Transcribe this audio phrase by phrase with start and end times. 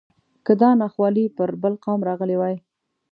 [0.45, 2.55] که دا ناخوالې پر بل قوم راغلی وای.